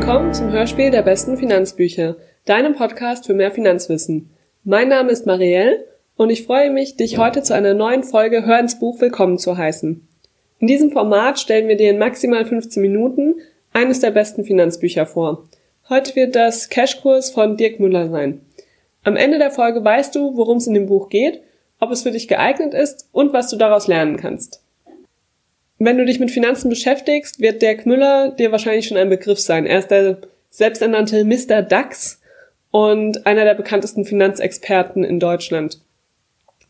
willkommen 0.00 0.32
zum 0.32 0.50
Hörspiel 0.50 0.90
der 0.90 1.02
besten 1.02 1.36
Finanzbücher, 1.36 2.16
deinem 2.46 2.74
Podcast 2.74 3.26
für 3.26 3.34
mehr 3.34 3.50
Finanzwissen. 3.50 4.30
Mein 4.64 4.88
Name 4.88 5.10
ist 5.10 5.26
Marielle 5.26 5.84
und 6.16 6.30
ich 6.30 6.44
freue 6.44 6.70
mich, 6.70 6.96
dich 6.96 7.18
heute 7.18 7.42
zu 7.42 7.54
einer 7.54 7.74
neuen 7.74 8.02
Folge 8.02 8.46
Hör 8.46 8.58
ins 8.58 8.78
Buch 8.78 8.98
willkommen 9.02 9.36
zu 9.36 9.58
heißen. 9.58 10.08
In 10.58 10.66
diesem 10.66 10.90
Format 10.90 11.38
stellen 11.38 11.68
wir 11.68 11.76
dir 11.76 11.90
in 11.90 11.98
maximal 11.98 12.46
15 12.46 12.80
Minuten 12.80 13.34
eines 13.74 14.00
der 14.00 14.10
besten 14.10 14.42
Finanzbücher 14.42 15.04
vor. 15.04 15.46
Heute 15.90 16.16
wird 16.16 16.34
das 16.34 16.70
Cashkurs 16.70 17.30
von 17.30 17.58
Dirk 17.58 17.78
Müller 17.78 18.08
sein. 18.08 18.40
Am 19.04 19.16
Ende 19.16 19.36
der 19.36 19.50
Folge 19.50 19.84
weißt 19.84 20.14
du, 20.14 20.34
worum 20.34 20.56
es 20.56 20.66
in 20.66 20.72
dem 20.72 20.86
Buch 20.86 21.10
geht, 21.10 21.42
ob 21.78 21.90
es 21.90 22.04
für 22.04 22.10
dich 22.10 22.26
geeignet 22.26 22.72
ist 22.72 23.10
und 23.12 23.34
was 23.34 23.50
du 23.50 23.56
daraus 23.56 23.86
lernen 23.86 24.16
kannst. 24.16 24.62
Wenn 25.82 25.96
du 25.96 26.04
dich 26.04 26.20
mit 26.20 26.30
Finanzen 26.30 26.68
beschäftigst, 26.68 27.40
wird 27.40 27.62
Dirk 27.62 27.86
Müller 27.86 28.32
dir 28.32 28.52
wahrscheinlich 28.52 28.86
schon 28.86 28.98
ein 28.98 29.08
Begriff 29.08 29.40
sein. 29.40 29.64
Er 29.64 29.78
ist 29.78 29.90
der 29.90 30.18
selbsternannte 30.50 31.24
Mr. 31.24 31.62
DAX 31.62 32.20
und 32.70 33.26
einer 33.26 33.44
der 33.44 33.54
bekanntesten 33.54 34.04
Finanzexperten 34.04 35.04
in 35.04 35.18
Deutschland. 35.18 35.80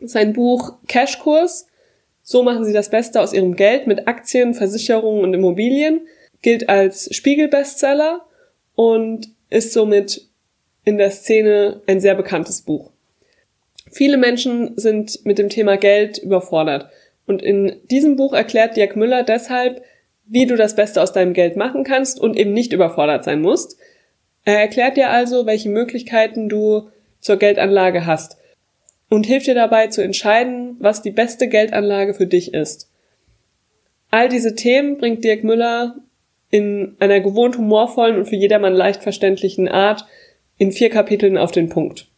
Sein 0.01 0.33
Buch 0.33 0.75
Cashkurs, 0.87 1.67
so 2.23 2.45
machen 2.45 2.65
sie 2.65 2.73
das 2.73 2.89
Beste 2.89 3.21
aus 3.21 3.33
ihrem 3.33 3.57
Geld 3.57 3.89
mit 3.89 4.07
Aktien, 4.07 4.55
Versicherungen 4.55 5.25
und 5.25 5.35
Immobilien, 5.35 6.07
gilt 6.41 6.69
als 6.69 7.13
Spiegel-Bestseller 7.13 8.25
und 8.77 9.31
ist 9.51 9.73
somit 9.73 10.25
in 10.85 10.99
der 10.99 11.11
Szene 11.11 11.83
ein 11.89 12.01
sehr 12.01 12.15
bekanntes 12.15 12.63
Buch. 12.63 12.93
Viele 13.91 14.19
Menschen 14.19 14.79
sind 14.79 15.27
mit 15.27 15.39
dem 15.39 15.49
Thema 15.49 15.77
Geld 15.79 16.19
überfordert. 16.19 16.89
Und 17.31 17.43
in 17.43 17.77
diesem 17.85 18.17
Buch 18.17 18.33
erklärt 18.33 18.77
Dirk 18.77 18.97
Müller 18.97 19.23
deshalb, 19.23 19.85
wie 20.27 20.47
du 20.47 20.57
das 20.57 20.75
Beste 20.75 21.01
aus 21.01 21.13
deinem 21.13 21.33
Geld 21.33 21.55
machen 21.55 21.85
kannst 21.85 22.19
und 22.19 22.37
eben 22.37 22.53
nicht 22.53 22.73
überfordert 22.73 23.23
sein 23.23 23.41
musst. 23.41 23.79
Er 24.45 24.59
erklärt 24.59 24.97
dir 24.97 25.11
also, 25.11 25.47
welche 25.47 25.69
Möglichkeiten 25.69 26.49
du 26.49 26.89
zur 27.21 27.37
Geldanlage 27.37 28.05
hast 28.05 28.37
und 29.11 29.27
hilft 29.27 29.47
dir 29.47 29.55
dabei 29.55 29.87
zu 29.87 30.03
entscheiden, 30.03 30.75
was 30.81 31.03
die 31.03 31.13
beste 31.13 31.47
Geldanlage 31.47 32.15
für 32.15 32.27
dich 32.27 32.53
ist. 32.53 32.91
All 34.11 34.29
diese 34.29 34.57
Themen 34.57 34.99
bringt 34.99 35.23
Dirk 35.23 35.45
Müller 35.45 35.95
in 36.51 36.97
einer 36.99 37.21
gewohnt 37.21 37.57
humorvollen 37.57 38.17
und 38.17 38.27
für 38.27 38.35
jedermann 38.35 38.75
leicht 38.75 39.05
verständlichen 39.05 39.69
Art 39.69 40.05
in 40.59 40.73
vier 40.73 40.91
Kapiteln 40.91 41.39
auf 41.39 41.53
den 41.53 41.69
Punkt. 41.69 42.09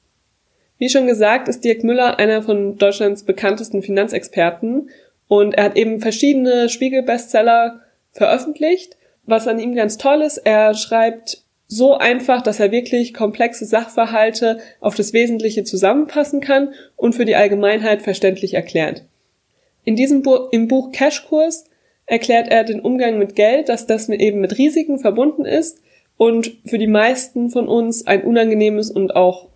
Wie 0.82 0.88
schon 0.88 1.06
gesagt, 1.06 1.46
ist 1.46 1.64
Dirk 1.64 1.84
Müller 1.84 2.18
einer 2.18 2.42
von 2.42 2.78
Deutschlands 2.78 3.24
bekanntesten 3.24 3.82
Finanzexperten 3.82 4.88
und 5.32 5.54
er 5.54 5.64
hat 5.64 5.78
eben 5.78 5.98
verschiedene 6.00 6.68
Spiegel-Bestseller 6.68 7.80
veröffentlicht. 8.10 8.98
Was 9.24 9.48
an 9.48 9.58
ihm 9.58 9.74
ganz 9.74 9.96
toll 9.96 10.20
ist, 10.20 10.36
er 10.36 10.74
schreibt 10.74 11.42
so 11.66 11.94
einfach, 11.96 12.42
dass 12.42 12.60
er 12.60 12.70
wirklich 12.70 13.14
komplexe 13.14 13.64
Sachverhalte 13.64 14.58
auf 14.80 14.94
das 14.94 15.14
Wesentliche 15.14 15.64
zusammenpassen 15.64 16.42
kann 16.42 16.74
und 16.96 17.14
für 17.14 17.24
die 17.24 17.34
Allgemeinheit 17.34 18.02
verständlich 18.02 18.52
erklärt. 18.52 19.06
In 19.84 19.96
diesem 19.96 20.20
Bu 20.20 20.48
im 20.50 20.68
Buch 20.68 20.92
Cashkurs 20.92 21.64
erklärt 22.04 22.48
er 22.48 22.64
den 22.64 22.80
Umgang 22.80 23.18
mit 23.18 23.34
Geld, 23.34 23.70
dass 23.70 23.86
das 23.86 24.10
eben 24.10 24.42
mit 24.42 24.58
Risiken 24.58 24.98
verbunden 24.98 25.46
ist 25.46 25.80
und 26.18 26.58
für 26.66 26.76
die 26.76 26.86
meisten 26.86 27.48
von 27.48 27.68
uns 27.68 28.06
ein 28.06 28.22
unangenehmes 28.22 28.90
und 28.90 29.16
auch 29.16 29.48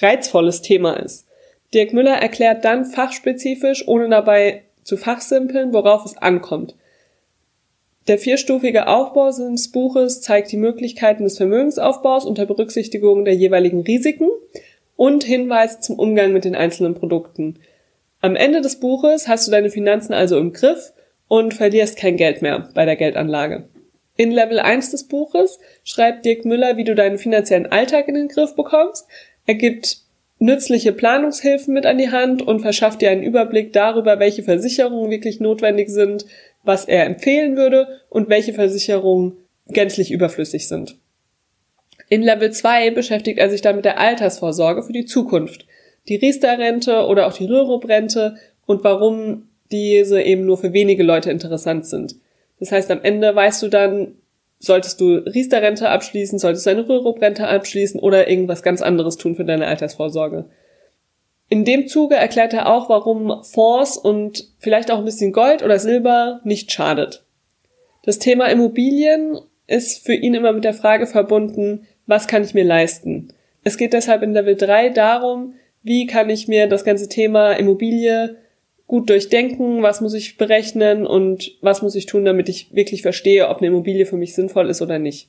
reizvolles 0.00 0.62
Thema 0.62 0.94
ist. 0.94 1.26
Dirk 1.74 1.92
Müller 1.92 2.14
erklärt 2.14 2.64
dann 2.64 2.86
fachspezifisch, 2.86 3.86
ohne 3.86 4.08
dabei 4.08 4.62
zu 4.82 4.96
fachsimpeln, 4.96 5.72
worauf 5.72 6.04
es 6.04 6.16
ankommt. 6.16 6.74
Der 8.08 8.18
vierstufige 8.18 8.86
Aufbau 8.88 9.30
des 9.30 9.70
Buches 9.70 10.20
zeigt 10.20 10.50
die 10.50 10.56
Möglichkeiten 10.56 11.24
des 11.24 11.36
Vermögensaufbaus 11.36 12.24
unter 12.24 12.46
Berücksichtigung 12.46 13.24
der 13.24 13.34
jeweiligen 13.34 13.82
Risiken 13.82 14.28
und 14.96 15.24
Hinweise 15.24 15.80
zum 15.80 15.98
Umgang 15.98 16.32
mit 16.32 16.44
den 16.44 16.54
einzelnen 16.54 16.94
Produkten. 16.94 17.58
Am 18.20 18.36
Ende 18.36 18.60
des 18.60 18.80
Buches 18.80 19.28
hast 19.28 19.46
du 19.46 19.50
deine 19.50 19.70
Finanzen 19.70 20.12
also 20.12 20.38
im 20.38 20.52
Griff 20.52 20.92
und 21.28 21.54
verlierst 21.54 21.96
kein 21.96 22.16
Geld 22.16 22.42
mehr 22.42 22.68
bei 22.74 22.84
der 22.84 22.96
Geldanlage. 22.96 23.68
In 24.16 24.30
Level 24.30 24.58
1 24.58 24.90
des 24.90 25.08
Buches 25.08 25.58
schreibt 25.84 26.24
Dirk 26.24 26.44
Müller, 26.44 26.76
wie 26.76 26.84
du 26.84 26.94
deinen 26.94 27.16
finanziellen 27.16 27.66
Alltag 27.66 28.08
in 28.08 28.14
den 28.14 28.28
Griff 28.28 28.54
bekommst, 28.56 29.06
er 29.46 29.54
gibt 29.54 29.98
nützliche 30.40 30.92
Planungshilfen 30.92 31.72
mit 31.72 31.86
an 31.86 31.98
die 31.98 32.10
Hand 32.10 32.42
und 32.42 32.60
verschafft 32.60 33.02
dir 33.02 33.10
einen 33.10 33.22
Überblick 33.22 33.72
darüber, 33.72 34.18
welche 34.18 34.42
Versicherungen 34.42 35.10
wirklich 35.10 35.38
notwendig 35.38 35.90
sind, 35.90 36.26
was 36.64 36.86
er 36.86 37.04
empfehlen 37.04 37.56
würde 37.56 38.00
und 38.08 38.28
welche 38.28 38.54
Versicherungen 38.54 39.36
gänzlich 39.68 40.10
überflüssig 40.10 40.66
sind. 40.66 40.96
In 42.08 42.22
Level 42.22 42.50
2 42.50 42.90
beschäftigt 42.90 43.38
er 43.38 43.50
sich 43.50 43.60
dann 43.60 43.76
mit 43.76 43.84
der 43.84 44.00
Altersvorsorge 44.00 44.82
für 44.82 44.92
die 44.92 45.04
Zukunft, 45.04 45.66
die 46.08 46.16
Riester-Rente 46.16 47.06
oder 47.06 47.26
auch 47.26 47.34
die 47.34 47.44
Rürup-Rente 47.44 48.34
und 48.66 48.82
warum 48.82 49.48
diese 49.70 50.20
eben 50.22 50.46
nur 50.46 50.58
für 50.58 50.72
wenige 50.72 51.02
Leute 51.02 51.30
interessant 51.30 51.86
sind. 51.86 52.16
Das 52.58 52.72
heißt, 52.72 52.90
am 52.90 53.00
Ende 53.02 53.34
weißt 53.34 53.62
du 53.62 53.68
dann, 53.68 54.16
solltest 54.60 55.00
du 55.00 55.16
Riester-Rente 55.16 55.88
abschließen, 55.88 56.38
solltest 56.38 56.66
du 56.66 56.70
eine 56.70 56.88
Rürup-Rente 56.88 57.48
abschließen 57.48 57.98
oder 57.98 58.28
irgendwas 58.28 58.62
ganz 58.62 58.82
anderes 58.82 59.16
tun 59.16 59.34
für 59.34 59.44
deine 59.44 59.66
Altersvorsorge. 59.66 60.44
In 61.48 61.64
dem 61.64 61.88
Zuge 61.88 62.14
erklärt 62.14 62.52
er 62.52 62.68
auch, 62.68 62.88
warum 62.88 63.42
Fonds 63.42 63.96
und 63.96 64.48
vielleicht 64.58 64.92
auch 64.92 64.98
ein 64.98 65.04
bisschen 65.04 65.32
Gold 65.32 65.64
oder 65.64 65.80
Silber 65.80 66.40
nicht 66.44 66.70
schadet. 66.70 67.24
Das 68.04 68.18
Thema 68.18 68.46
Immobilien 68.46 69.40
ist 69.66 70.04
für 70.04 70.14
ihn 70.14 70.34
immer 70.34 70.52
mit 70.52 70.64
der 70.64 70.74
Frage 70.74 71.06
verbunden, 71.06 71.86
was 72.06 72.28
kann 72.28 72.44
ich 72.44 72.54
mir 72.54 72.64
leisten? 72.64 73.32
Es 73.64 73.78
geht 73.78 73.94
deshalb 73.94 74.22
in 74.22 74.32
Level 74.32 74.56
3 74.56 74.90
darum, 74.90 75.54
wie 75.82 76.06
kann 76.06 76.28
ich 76.28 76.48
mir 76.48 76.66
das 76.66 76.84
ganze 76.84 77.08
Thema 77.08 77.52
Immobilie 77.52 78.36
gut 78.90 79.08
durchdenken, 79.08 79.84
was 79.84 80.00
muss 80.00 80.14
ich 80.14 80.36
berechnen 80.36 81.06
und 81.06 81.52
was 81.60 81.80
muss 81.80 81.94
ich 81.94 82.06
tun, 82.06 82.24
damit 82.24 82.48
ich 82.48 82.74
wirklich 82.74 83.02
verstehe, 83.02 83.48
ob 83.48 83.58
eine 83.58 83.68
Immobilie 83.68 84.04
für 84.04 84.16
mich 84.16 84.34
sinnvoll 84.34 84.68
ist 84.68 84.82
oder 84.82 84.98
nicht. 84.98 85.28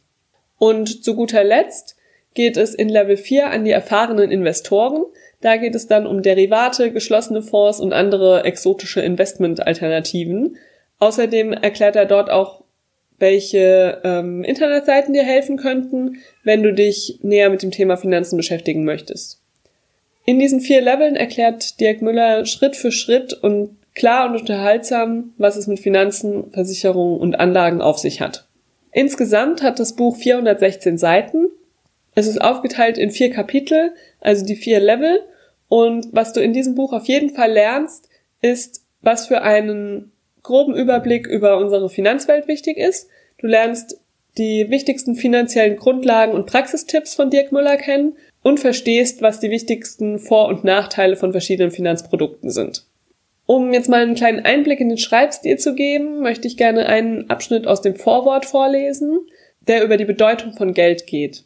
Und 0.57 1.03
zu 1.03 1.16
guter 1.16 1.44
Letzt 1.44 1.95
geht 2.33 2.57
es 2.57 2.73
in 2.73 2.89
Level 2.89 3.17
4 3.17 3.51
an 3.51 3.63
die 3.63 3.69
erfahrenen 3.69 4.31
Investoren. 4.31 5.05
Da 5.41 5.57
geht 5.57 5.75
es 5.75 5.85
dann 5.85 6.07
um 6.07 6.23
Derivate, 6.23 6.91
geschlossene 6.91 7.44
Fonds 7.44 7.79
und 7.79 7.94
andere 7.94 8.45
exotische 8.45 9.01
Investmentalternativen. 9.01 10.57
Außerdem 10.97 11.53
erklärt 11.53 11.95
er 11.95 12.07
dort 12.07 12.31
auch, 12.31 12.63
welche 13.19 14.01
ähm, 14.03 14.43
Internetseiten 14.43 15.13
dir 15.13 15.23
helfen 15.23 15.57
könnten, 15.57 16.17
wenn 16.43 16.63
du 16.63 16.73
dich 16.73 17.19
näher 17.22 17.51
mit 17.51 17.61
dem 17.61 17.69
Thema 17.69 17.95
Finanzen 17.95 18.38
beschäftigen 18.38 18.85
möchtest. 18.85 19.41
In 20.25 20.39
diesen 20.39 20.61
vier 20.61 20.81
Leveln 20.81 21.15
erklärt 21.15 21.79
Dirk 21.79 22.01
Müller 22.01 22.45
Schritt 22.45 22.75
für 22.75 22.91
Schritt 22.91 23.33
und 23.33 23.77
klar 23.95 24.29
und 24.29 24.39
unterhaltsam, 24.39 25.33
was 25.37 25.55
es 25.55 25.67
mit 25.67 25.79
Finanzen, 25.79 26.51
Versicherungen 26.51 27.19
und 27.19 27.35
Anlagen 27.35 27.81
auf 27.81 27.97
sich 27.97 28.21
hat. 28.21 28.47
Insgesamt 28.91 29.61
hat 29.61 29.79
das 29.79 29.95
Buch 29.95 30.17
416 30.17 30.97
Seiten. 30.97 31.47
Es 32.13 32.27
ist 32.27 32.41
aufgeteilt 32.41 32.97
in 32.97 33.11
vier 33.11 33.31
Kapitel, 33.31 33.93
also 34.19 34.45
die 34.45 34.55
vier 34.55 34.79
Level. 34.79 35.21
Und 35.69 36.07
was 36.11 36.33
du 36.33 36.41
in 36.41 36.53
diesem 36.53 36.75
Buch 36.75 36.93
auf 36.93 37.05
jeden 37.07 37.29
Fall 37.29 37.51
lernst, 37.51 38.09
ist, 38.41 38.83
was 39.01 39.27
für 39.27 39.41
einen 39.41 40.11
groben 40.43 40.75
Überblick 40.75 41.27
über 41.27 41.57
unsere 41.57 41.89
Finanzwelt 41.89 42.47
wichtig 42.47 42.77
ist. 42.77 43.09
Du 43.37 43.47
lernst 43.47 43.99
die 44.37 44.69
wichtigsten 44.69 45.15
finanziellen 45.15 45.77
Grundlagen 45.77 46.33
und 46.33 46.45
Praxistipps 46.45 47.15
von 47.15 47.29
Dirk 47.29 47.51
Müller 47.51 47.77
kennen 47.77 48.15
und 48.44 48.59
verstehst, 48.59 49.22
was 49.22 49.40
die 49.40 49.50
wichtigsten 49.50 50.19
Vor- 50.19 50.47
und 50.47 50.63
Nachteile 50.63 51.16
von 51.16 51.31
verschiedenen 51.31 51.72
Finanzprodukten 51.72 52.50
sind. 52.50 52.85
Um 53.46 53.74
jetzt 53.74 53.90
mal 53.90 54.02
einen 54.02 54.16
kleinen 54.16 54.46
Einblick 54.46 54.79
in 54.79 54.90
den 54.90 54.97
Schreibstil 54.97 55.57
zu 55.57 55.76
geben, 55.76 56.22
möchte 56.22 56.47
ich 56.47 56.58
gerne 56.58 56.85
einen 56.85 57.29
Abschnitt 57.29 57.67
aus 57.67 57.82
dem 57.82 57.96
Vorwort 57.96 58.46
vorlesen, 58.46 59.20
der 59.67 59.84
über 59.84 59.97
die 59.97 60.05
Bedeutung 60.05 60.53
von 60.53 60.73
Geld 60.73 61.05
geht. 61.05 61.43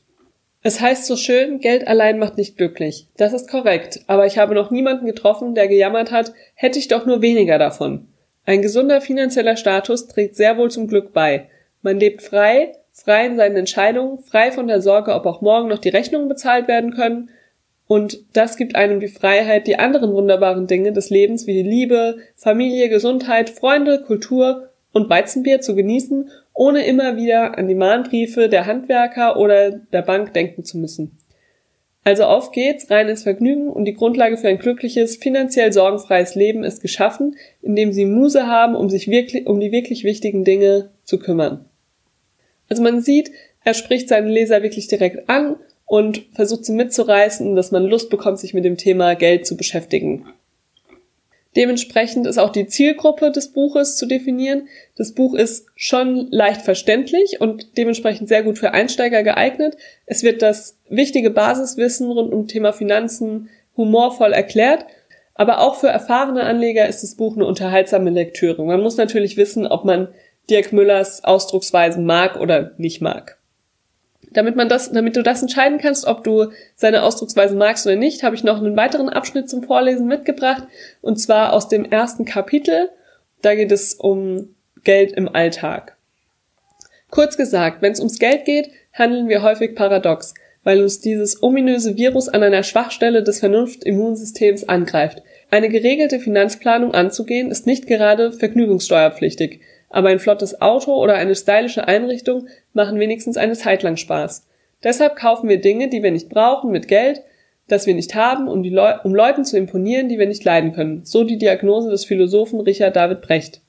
Es 0.61 0.81
heißt 0.81 1.05
so 1.05 1.15
schön, 1.15 1.59
Geld 1.59 1.87
allein 1.87 2.17
macht 2.17 2.37
nicht 2.37 2.57
glücklich. 2.57 3.07
Das 3.17 3.33
ist 3.33 3.49
korrekt, 3.49 4.01
aber 4.07 4.25
ich 4.25 4.37
habe 4.37 4.55
noch 4.55 4.71
niemanden 4.71 5.05
getroffen, 5.05 5.53
der 5.53 5.67
gejammert 5.67 6.11
hat, 6.11 6.33
hätte 6.55 6.79
ich 6.79 6.87
doch 6.87 7.05
nur 7.05 7.21
weniger 7.21 7.59
davon. 7.59 8.07
Ein 8.45 8.61
gesunder 8.61 9.01
finanzieller 9.01 9.57
Status 9.57 10.07
trägt 10.07 10.35
sehr 10.35 10.57
wohl 10.57 10.71
zum 10.71 10.87
Glück 10.87 11.13
bei. 11.13 11.49
Man 11.81 11.99
lebt 11.99 12.21
frei, 12.21 12.73
frei 12.95 13.25
in 13.25 13.35
seinen 13.35 13.57
Entscheidungen, 13.57 14.19
frei 14.19 14.51
von 14.51 14.67
der 14.67 14.81
Sorge, 14.81 15.13
ob 15.13 15.25
auch 15.25 15.41
morgen 15.41 15.67
noch 15.67 15.79
die 15.79 15.89
Rechnungen 15.89 16.29
bezahlt 16.29 16.67
werden 16.67 16.93
können. 16.93 17.29
Und 17.87 18.23
das 18.33 18.55
gibt 18.55 18.75
einem 18.75 18.99
die 18.99 19.09
Freiheit, 19.09 19.67
die 19.67 19.77
anderen 19.77 20.13
wunderbaren 20.13 20.65
Dinge 20.65 20.93
des 20.93 21.09
Lebens 21.09 21.45
wie 21.45 21.61
die 21.61 21.69
Liebe, 21.69 22.17
Familie, 22.35 22.89
Gesundheit, 22.89 23.49
Freunde, 23.49 24.01
Kultur 24.01 24.69
und 24.93 25.09
Weizenbier 25.09 25.59
zu 25.59 25.75
genießen, 25.75 26.29
ohne 26.53 26.85
immer 26.85 27.17
wieder 27.17 27.57
an 27.57 27.67
die 27.67 27.75
Mahnbriefe 27.75 28.47
der 28.47 28.65
Handwerker 28.65 29.37
oder 29.37 29.71
der 29.71 30.01
Bank 30.01 30.33
denken 30.33 30.63
zu 30.63 30.77
müssen. 30.77 31.17
Also 32.05 32.23
auf 32.23 32.51
geht's, 32.51 32.89
rein 32.89 33.09
ins 33.09 33.23
Vergnügen 33.23 33.67
und 33.67 33.85
die 33.85 33.93
Grundlage 33.93 34.37
für 34.37 34.47
ein 34.47 34.59
glückliches, 34.59 35.17
finanziell 35.17 35.73
sorgenfreies 35.73 36.35
Leben 36.35 36.63
ist 36.63 36.81
geschaffen, 36.81 37.35
indem 37.61 37.91
sie 37.91 38.05
Muse 38.05 38.47
haben, 38.47 38.75
um 38.75 38.89
sich 38.89 39.09
wirklich, 39.09 39.47
um 39.47 39.59
die 39.59 39.71
wirklich 39.71 40.03
wichtigen 40.03 40.45
Dinge 40.45 40.91
zu 41.03 41.19
kümmern. 41.19 41.65
Also 42.69 42.81
man 42.83 43.01
sieht, 43.01 43.31
Er 43.65 43.73
spricht 43.73 44.07
seinen 44.07 44.29
Leser 44.29 44.63
wirklich 44.63 44.87
direkt 44.87 45.27
an 45.27 45.57
und 45.85 46.21
versucht 46.33 46.63
sie 46.63 46.71
mitzureißen, 46.71 47.55
dass 47.55 47.71
man 47.71 47.83
Lust 47.83 48.09
bekommt, 48.09 48.39
sich 48.39 48.53
mit 48.53 48.63
dem 48.63 48.77
Thema 48.77 49.15
Geld 49.15 49.45
zu 49.45 49.57
beschäftigen. 49.57 50.25
Dementsprechend 51.55 52.27
ist 52.27 52.37
auch 52.37 52.51
die 52.51 52.67
Zielgruppe 52.67 53.31
des 53.31 53.53
Buches 53.53 53.97
zu 53.97 54.05
definieren. 54.05 54.67
Das 54.97 55.13
Buch 55.13 55.33
ist 55.33 55.67
schon 55.75 56.27
leicht 56.29 56.61
verständlich 56.61 57.39
und 57.39 57.77
dementsprechend 57.77 58.27
sehr 58.27 58.43
gut 58.43 58.59
für 58.59 58.73
Einsteiger 58.73 59.23
geeignet. 59.23 59.77
Es 60.05 60.21
wird 60.21 60.41
das 60.41 60.77
wichtige 60.89 61.31
Basiswissen 61.31 62.11
rund 62.11 62.33
um 62.33 62.47
Thema 62.47 62.71
Finanzen 62.71 63.49
humorvoll 63.77 64.33
erklärt, 64.33 64.85
aber 65.33 65.61
auch 65.61 65.75
für 65.75 65.87
erfahrene 65.87 66.43
Anleger 66.43 66.87
ist 66.87 67.03
das 67.03 67.15
Buch 67.15 67.35
eine 67.35 67.45
unterhaltsame 67.45 68.09
Lektüre. 68.09 68.63
Man 68.63 68.81
muss 68.81 68.97
natürlich 68.97 69.37
wissen, 69.37 69.65
ob 69.65 69.85
man 69.85 70.09
Dirk 70.49 70.73
Müllers 70.73 71.23
Ausdrucksweisen 71.23 72.05
mag 72.05 72.39
oder 72.39 72.71
nicht 72.77 73.01
mag. 73.01 73.37
Damit 74.31 74.55
man 74.55 74.67
das, 74.67 74.91
damit 74.91 75.15
du 75.15 75.23
das 75.23 75.41
entscheiden 75.41 75.77
kannst, 75.77 76.05
ob 76.05 76.23
du 76.23 76.51
seine 76.75 77.03
Ausdrucksweise 77.03 77.55
magst 77.55 77.85
oder 77.85 77.95
nicht, 77.95 78.23
habe 78.23 78.35
ich 78.35 78.43
noch 78.43 78.57
einen 78.57 78.75
weiteren 78.75 79.09
Abschnitt 79.09 79.49
zum 79.49 79.63
Vorlesen 79.63 80.07
mitgebracht, 80.07 80.63
und 81.01 81.17
zwar 81.17 81.53
aus 81.53 81.69
dem 81.69 81.85
ersten 81.85 82.25
Kapitel. 82.25 82.89
Da 83.41 83.55
geht 83.55 83.71
es 83.71 83.93
um 83.93 84.55
Geld 84.83 85.13
im 85.13 85.33
Alltag. 85.33 85.95
Kurz 87.11 87.37
gesagt, 87.37 87.81
wenn 87.81 87.93
es 87.93 87.99
ums 87.99 88.19
Geld 88.19 88.43
geht, 88.43 88.69
handeln 88.91 89.29
wir 89.29 89.41
häufig 89.41 89.73
paradox, 89.73 90.33
weil 90.65 90.81
uns 90.81 90.99
dieses 90.99 91.41
ominöse 91.41 91.95
Virus 91.95 92.27
an 92.27 92.43
einer 92.43 92.63
Schwachstelle 92.63 93.23
des 93.23 93.39
Vernunft-Immunsystems 93.39 94.67
angreift. 94.67 95.21
Eine 95.49 95.69
geregelte 95.69 96.19
Finanzplanung 96.19 96.93
anzugehen, 96.93 97.51
ist 97.51 97.67
nicht 97.67 97.87
gerade 97.87 98.33
vergnügungssteuerpflichtig, 98.33 99.61
aber 99.95 100.09
ein 100.09 100.19
flottes 100.19 100.61
Auto 100.61 100.93
oder 100.93 101.15
eine 101.15 101.35
stylische 101.35 101.87
Einrichtung 101.87 102.47
machen 102.73 102.99
wenigstens 102.99 103.37
eine 103.37 103.53
Zeit 103.53 103.81
lang 103.81 103.95
Spaß. 103.95 104.45
Deshalb 104.83 105.15
kaufen 105.15 105.47
wir 105.47 105.61
Dinge, 105.61 105.87
die 105.87 106.03
wir 106.03 106.11
nicht 106.11 106.27
brauchen, 106.27 106.69
mit 106.69 106.89
Geld, 106.89 107.21
das 107.69 107.87
wir 107.87 107.95
nicht 107.95 108.13
haben, 108.13 108.49
um, 108.49 108.61
Leu 108.61 108.93
um 109.05 109.15
Leuten 109.15 109.45
zu 109.45 109.57
imponieren, 109.57 110.09
die 110.09 110.19
wir 110.19 110.27
nicht 110.27 110.43
leiden 110.43 110.73
können. 110.73 111.05
So 111.05 111.23
die 111.23 111.37
Diagnose 111.37 111.89
des 111.89 112.03
Philosophen 112.03 112.59
Richard 112.59 112.97
David 112.97 113.21
Brecht. 113.21 113.61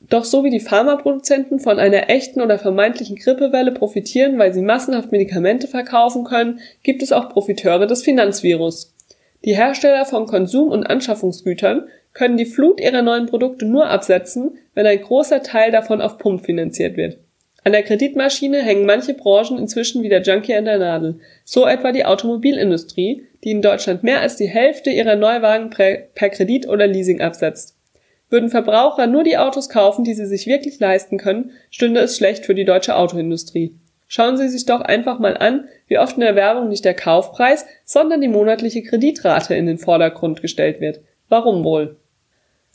Doch 0.00 0.24
so 0.24 0.44
wie 0.44 0.50
die 0.50 0.60
Pharmaproduzenten 0.60 1.60
von 1.60 1.78
einer 1.78 2.08
echten 2.08 2.40
oder 2.40 2.58
vermeintlichen 2.58 3.16
Grippewelle 3.16 3.70
profitieren, 3.70 4.38
weil 4.38 4.54
sie 4.54 4.62
massenhaft 4.62 5.12
Medikamente 5.12 5.68
verkaufen 5.68 6.24
können, 6.24 6.60
gibt 6.82 7.02
es 7.02 7.12
auch 7.12 7.28
Profiteure 7.28 7.86
des 7.86 8.02
Finanzvirus. 8.02 8.94
Die 9.44 9.54
Hersteller 9.54 10.06
von 10.06 10.26
Konsum- 10.26 10.70
und 10.70 10.86
Anschaffungsgütern 10.86 11.86
können 12.14 12.36
die 12.36 12.46
Flut 12.46 12.80
ihrer 12.80 13.02
neuen 13.02 13.26
Produkte 13.26 13.64
nur 13.64 13.88
absetzen, 13.88 14.58
wenn 14.74 14.86
ein 14.86 15.00
großer 15.00 15.42
Teil 15.42 15.70
davon 15.70 16.00
auf 16.00 16.18
Pump 16.18 16.44
finanziert 16.44 16.96
wird. 16.96 17.18
An 17.64 17.72
der 17.72 17.84
Kreditmaschine 17.84 18.60
hängen 18.62 18.86
manche 18.86 19.14
Branchen 19.14 19.58
inzwischen 19.58 20.02
wie 20.02 20.08
der 20.08 20.22
Junkie 20.22 20.54
an 20.54 20.64
der 20.64 20.78
Nadel, 20.78 21.20
so 21.44 21.66
etwa 21.66 21.92
die 21.92 22.04
Automobilindustrie, 22.04 23.24
die 23.44 23.50
in 23.52 23.62
Deutschland 23.62 24.02
mehr 24.02 24.20
als 24.20 24.36
die 24.36 24.48
Hälfte 24.48 24.90
ihrer 24.90 25.14
Neuwagen 25.14 25.70
per 25.70 26.28
Kredit 26.30 26.68
oder 26.68 26.86
Leasing 26.86 27.20
absetzt. 27.20 27.76
Würden 28.30 28.48
Verbraucher 28.48 29.06
nur 29.06 29.24
die 29.24 29.36
Autos 29.36 29.68
kaufen, 29.68 30.04
die 30.04 30.14
sie 30.14 30.26
sich 30.26 30.46
wirklich 30.46 30.80
leisten 30.80 31.18
können, 31.18 31.52
stünde 31.70 32.00
es 32.00 32.16
schlecht 32.16 32.46
für 32.46 32.54
die 32.54 32.64
deutsche 32.64 32.96
Autoindustrie. 32.96 33.76
Schauen 34.08 34.36
Sie 34.36 34.48
sich 34.48 34.66
doch 34.66 34.82
einfach 34.82 35.18
mal 35.18 35.36
an, 35.38 35.68
wie 35.86 35.98
oft 35.98 36.16
in 36.16 36.20
der 36.20 36.36
Werbung 36.36 36.68
nicht 36.68 36.84
der 36.84 36.92
Kaufpreis, 36.92 37.64
sondern 37.84 38.20
die 38.20 38.28
monatliche 38.28 38.82
Kreditrate 38.82 39.54
in 39.54 39.66
den 39.66 39.78
Vordergrund 39.78 40.42
gestellt 40.42 40.80
wird. 40.80 41.00
Warum 41.30 41.64
wohl? 41.64 41.96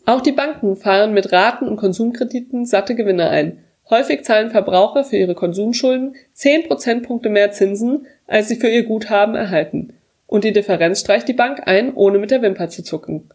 Auch 0.08 0.22
die 0.22 0.32
Banken 0.32 0.78
fahren 0.78 1.14
mit 1.14 1.34
Raten 1.34 1.68
und 1.68 1.76
Konsumkrediten 1.76 2.66
satte 2.66 2.96
Gewinne 2.96 3.28
ein. 3.28 3.66
Häufig 3.90 4.24
zahlen 4.24 4.52
Verbraucher 4.52 5.04
für 5.04 5.18
ihre 5.18 5.36
Konsumschulden 5.36 6.16
10 6.32 6.70
Prozentpunkte 6.70 7.28
mehr 7.28 7.52
Zinsen, 7.52 8.08
als 8.26 8.48
sie 8.48 8.56
für 8.56 8.70
ihr 8.70 8.84
Guthaben 8.84 9.36
erhalten. 9.36 9.92
Und 10.26 10.46
die 10.46 10.54
Differenz 10.54 11.02
streicht 11.02 11.28
die 11.28 11.34
Bank 11.34 11.64
ein, 11.66 11.94
ohne 11.94 12.20
mit 12.20 12.32
der 12.32 12.42
Wimper 12.42 12.70
zu 12.70 12.84
zucken. 12.84 13.30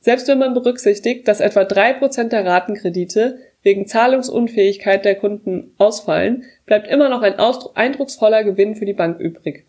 Selbst 0.00 0.28
wenn 0.28 0.36
man 0.36 0.52
berücksichtigt, 0.52 1.26
dass 1.28 1.40
etwa 1.40 1.64
drei 1.64 1.94
Prozent 1.94 2.32
der 2.32 2.44
Ratenkredite 2.44 3.38
wegen 3.62 3.86
Zahlungsunfähigkeit 3.86 5.02
der 5.02 5.14
Kunden 5.14 5.72
ausfallen, 5.78 6.44
bleibt 6.66 6.88
immer 6.88 7.08
noch 7.08 7.22
ein 7.22 7.36
eindrucksvoller 7.38 8.44
Gewinn 8.44 8.76
für 8.76 8.84
die 8.84 8.92
Bank 8.92 9.18
übrig. 9.18 9.64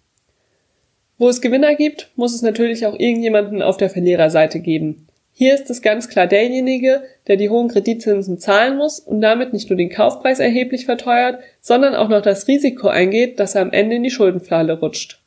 Wo 1.18 1.30
es 1.30 1.40
Gewinner 1.40 1.76
gibt, 1.76 2.12
muss 2.18 2.36
es 2.36 2.42
natürlich 2.42 2.86
auch 2.86 3.00
irgendjemanden 3.00 3.62
auf 3.62 3.78
der 3.78 3.90
Verliererseite 3.90 4.60
geben. 4.60 5.08
Hier 5.40 5.54
ist 5.54 5.70
es 5.70 5.84
ganz 5.84 6.10
klar 6.10 6.26
derjenige, 6.26 7.04
der 7.28 7.36
die 7.36 7.52
hohen 7.52 7.68
Kreditzinsen 7.68 8.40
zahlen 8.40 8.76
muss 8.76 9.00
und 9.00 9.22
damit 9.22 9.54
nicht 9.54 9.70
nur 9.70 9.78
den 9.78 9.92
Kaufpreis 9.92 10.40
erheblich 10.40 10.86
verteuert, 10.86 11.42
sondern 11.62 11.94
auch 11.94 12.10
noch 12.10 12.24
das 12.24 12.48
Risiko 12.48 12.88
eingeht, 12.88 13.40
dass 13.40 13.54
er 13.54 13.62
am 13.62 13.72
Ende 13.72 13.98
in 13.98 14.04
die 14.04 14.10
Schuldenfalle 14.10 14.80
rutscht. 14.80 15.22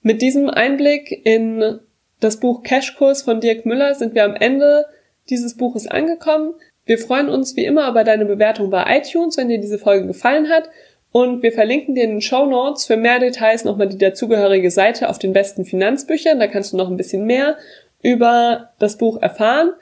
Mit 0.00 0.22
diesem 0.22 0.50
Einblick 0.50 1.24
in 1.24 1.78
das 2.18 2.40
Buch 2.40 2.64
Cashkurs 2.64 3.22
von 3.22 3.40
Dirk 3.40 3.64
Müller 3.64 3.94
sind 3.94 4.16
wir 4.16 4.24
am 4.24 4.34
Ende 4.34 4.86
dieses 5.30 5.56
Buches 5.56 5.86
angekommen. 5.86 6.54
Wir 6.84 6.98
freuen 6.98 7.28
uns 7.28 7.54
wie 7.54 7.64
immer 7.64 7.88
über 7.88 8.02
deine 8.02 8.24
Bewertung 8.24 8.70
bei 8.70 8.98
iTunes, 8.98 9.36
wenn 9.36 9.48
dir 9.48 9.60
diese 9.60 9.78
Folge 9.78 10.08
gefallen 10.08 10.48
hat. 10.48 10.68
Und 11.12 11.44
wir 11.44 11.52
verlinken 11.52 11.94
dir 11.94 12.04
in 12.04 12.10
den 12.10 12.20
Show 12.22 12.46
Notes 12.46 12.86
für 12.86 12.96
mehr 12.96 13.20
Details 13.20 13.64
nochmal 13.64 13.88
die 13.88 13.98
dazugehörige 13.98 14.72
Seite 14.72 15.08
auf 15.10 15.20
den 15.20 15.32
besten 15.32 15.64
Finanzbüchern. 15.64 16.40
Da 16.40 16.48
kannst 16.48 16.72
du 16.72 16.76
noch 16.76 16.90
ein 16.90 16.96
bisschen 16.96 17.24
mehr 17.24 17.56
über 18.02 18.70
das 18.78 18.98
Buch 18.98 19.20
erfahren. 19.20 19.72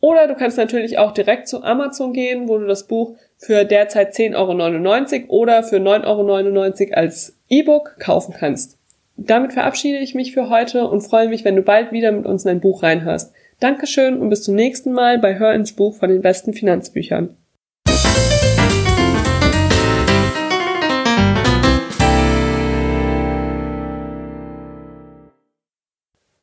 Oder 0.00 0.26
du 0.26 0.34
kannst 0.34 0.56
natürlich 0.56 0.98
auch 0.98 1.12
direkt 1.12 1.46
zu 1.46 1.62
Amazon 1.62 2.12
gehen, 2.12 2.48
wo 2.48 2.58
du 2.58 2.66
das 2.66 2.88
Buch 2.88 3.16
für 3.36 3.64
derzeit 3.64 4.14
10,99 4.14 5.28
Euro 5.28 5.42
oder 5.42 5.62
für 5.62 5.76
9,99 5.76 6.88
Euro 6.88 6.94
als 6.94 7.38
E-Book 7.48 7.96
kaufen 8.00 8.34
kannst. 8.36 8.78
Damit 9.16 9.52
verabschiede 9.52 9.98
ich 9.98 10.14
mich 10.14 10.32
für 10.32 10.48
heute 10.48 10.88
und 10.88 11.02
freue 11.02 11.28
mich, 11.28 11.44
wenn 11.44 11.54
du 11.54 11.62
bald 11.62 11.92
wieder 11.92 12.10
mit 12.10 12.26
uns 12.26 12.44
in 12.44 12.50
ein 12.50 12.60
Buch 12.60 12.82
reinhörst. 12.82 13.32
Dankeschön 13.60 14.18
und 14.18 14.30
bis 14.30 14.42
zum 14.42 14.56
nächsten 14.56 14.92
Mal 14.92 15.18
bei 15.18 15.38
Hör 15.38 15.54
ins 15.54 15.72
Buch 15.72 15.94
von 15.94 16.08
den 16.08 16.22
besten 16.22 16.52
Finanzbüchern. 16.52 17.36